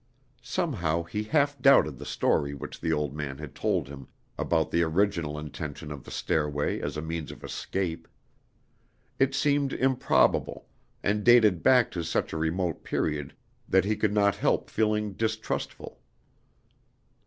Somehow 0.41 1.03
he 1.03 1.21
half 1.21 1.61
doubted 1.61 1.99
the 1.99 2.07
story 2.07 2.55
which 2.55 2.81
the 2.81 2.91
old 2.91 3.13
man 3.15 3.37
had 3.37 3.53
told 3.53 3.87
him 3.87 4.07
about 4.35 4.71
the 4.71 4.81
original 4.81 5.37
intention 5.37 5.91
of 5.91 6.03
the 6.05 6.09
stairway 6.09 6.79
as 6.79 6.97
a 6.97 7.03
means 7.03 7.31
of 7.31 7.43
escape. 7.43 8.07
It 9.19 9.35
seemed 9.35 9.73
improbable, 9.73 10.65
and 11.03 11.23
dated 11.23 11.61
back 11.61 11.91
to 11.91 12.03
such 12.03 12.33
a 12.33 12.37
remote 12.37 12.83
period 12.83 13.35
that 13.69 13.85
he 13.85 13.95
could 13.95 14.11
not 14.11 14.33
help 14.37 14.71
feeling 14.71 15.13
distrustful. 15.13 15.99